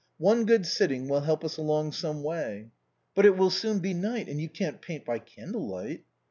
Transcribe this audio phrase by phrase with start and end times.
[0.17, 2.71] One good sitting will help ns along some way.""
[3.15, 6.05] But it will soon be night, and you can't paint by candle light."